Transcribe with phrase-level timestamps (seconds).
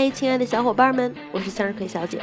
[0.00, 2.22] 嗨，亲爱的小伙伴们，我是向日葵小姐。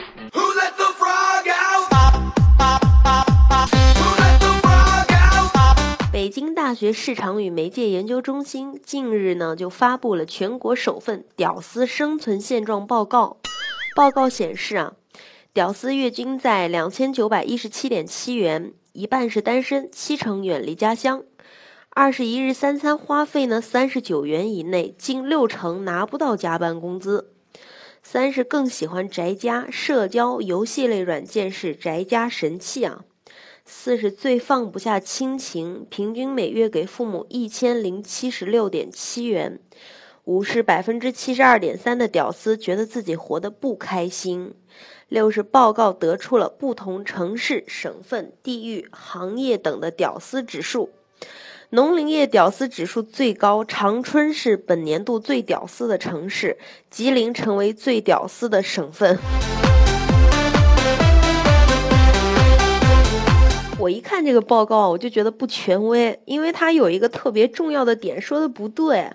[6.09, 13.39] 北京大学市场与媒介研究中心近日呢，就发布了全国首份“屌丝生存现状报告”。
[13.93, 14.93] 报告显示啊，
[15.51, 21.23] 屌丝月均在两千九百一十七点七元，一半是单身，七成远离家乡。
[21.89, 27.33] 二十一日三餐花费呢，三十九元以内，近六成拿不到加班工资。
[28.07, 33.03] 三是更喜欢宅家，社交游戏类软件是宅家神器啊。
[33.65, 39.59] 四是最放不下亲情，平均每月给父母一千零七十六点七元。
[40.25, 44.53] 五是百分之七十二点三的屌丝觉得自己活得不开心。
[45.09, 50.91] 六是报告得出了不同城市、省份、地域、行业等的屌丝指数。
[51.71, 56.57] 农林业屌丝指数最高，长春是本年度最屌丝的城市，
[56.91, 59.17] 吉林成为最屌丝的省份。
[63.79, 69.11] 我一看这个报告，我就觉得不权威，因为他有一个特别重要的点说的不对。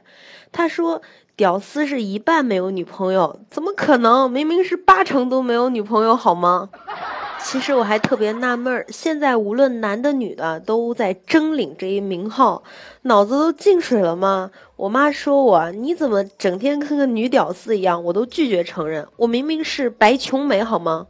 [0.53, 1.01] 他说
[1.37, 4.31] 屌丝是一半没有女朋友，怎么可能？
[4.31, 6.69] 明明是八成都没有女朋友，好吗？
[7.43, 12.63] 其实我还特别纳闷儿，现在无论男的女的都在争领这一名号，
[13.03, 14.51] 脑子都进水了吗？
[14.77, 21.07] 我妈说我你怎么整天跟个女屌丝一样，我都拒绝承认，我明明是白穷美，好吗？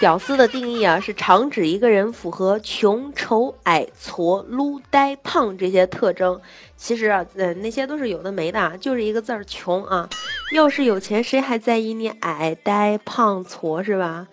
[0.00, 6.40] 屌丝的定义啊，是常指一个人符合穷、丑、矮、矬、撸、呆、胖这些特征。
[6.76, 10.08] 其实啊，呃，那些都是有的没的，就是一个字儿穷啊。
[10.52, 14.26] 要是有钱，谁还在意你矮、呆、胖、矬是吧？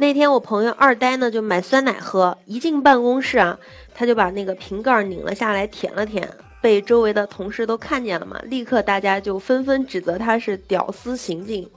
[0.00, 3.58] 那天我朋友二呆呢，就买酸奶喝，一进办公室啊，
[3.94, 11.68] 他就把那个瓶盖拧了下来，舔了舔，被周围的同事都看见了嘛，立刻大家就纷纷指责他是屌丝行径。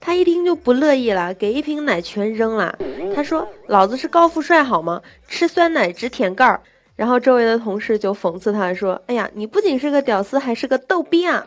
[0.00, 2.78] 他一听就不乐意了，给一瓶奶全扔了。
[3.14, 5.00] 他说：“老子是高富帅好吗？
[5.26, 6.60] 吃酸奶只舔盖儿。”
[6.94, 11.46] 然后周围的同事就讽刺他说：“哎呀，你不仅是个屌丝，还是个逗逼啊！”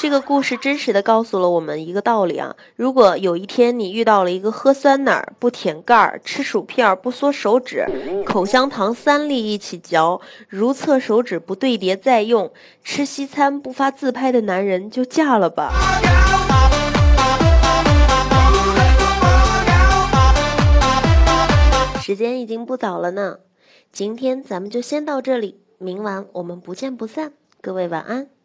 [0.00, 7.84] 这个故事真实的告诉了我们一个道理啊：如果有一天你遇到了一个喝酸奶不舔盖儿、吃薯片不缩手指、
[8.24, 12.52] 口香糖三粒一起嚼、如厕手指不对叠再用、
[12.84, 15.72] 吃西餐不发自拍的男人，就嫁了吧。
[22.00, 23.38] 时间已经不早了呢，
[23.90, 27.32] 今天咱们就先到这里，明晚我们不见不散。
[27.60, 28.37] 各位晚安。